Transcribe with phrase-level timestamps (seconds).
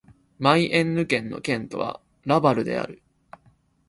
[0.39, 3.03] マイエンヌ県の県都はラヴァルである